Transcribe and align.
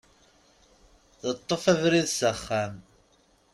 Teṭṭef 1.19 1.63
abrid 1.71 2.07
s 2.17 2.19
axxam. 2.31 2.73